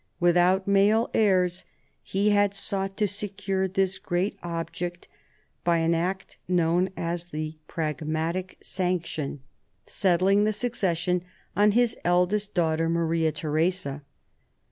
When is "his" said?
11.73-11.95